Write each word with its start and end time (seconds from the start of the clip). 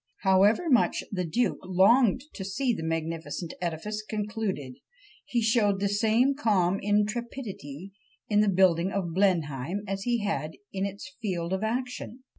However 0.21 0.67
much 0.67 1.03
the 1.11 1.25
duke 1.25 1.59
longed 1.61 2.23
to 2.33 2.43
see 2.43 2.73
the 2.73 2.81
magnificent 2.81 3.53
edifice 3.61 4.01
concluded, 4.01 4.77
he 5.27 5.43
showed 5.43 5.79
the 5.79 5.87
same 5.89 6.33
calm 6.33 6.79
intrepidity 6.81 7.91
in 8.27 8.39
the 8.39 8.49
building 8.49 8.91
of 8.91 9.13
Blenheim 9.13 9.83
as 9.87 10.01
he 10.01 10.23
had 10.23 10.53
in 10.73 10.87
its 10.87 11.15
field 11.21 11.53
of 11.53 11.61
action. 11.63 12.23